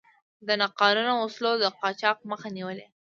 [0.47, 2.85] د ناقانونه وسلو د قاچاق مخه نیولې.